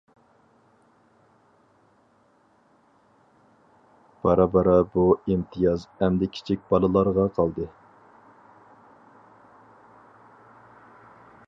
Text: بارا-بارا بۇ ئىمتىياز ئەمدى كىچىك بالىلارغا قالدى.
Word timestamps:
بارا-بارا 4.23 4.73
بۇ 4.95 5.03
ئىمتىياز 5.33 5.85
ئەمدى 5.99 6.31
كىچىك 6.39 6.65
بالىلارغا 6.73 7.29
قالدى. 7.39 7.71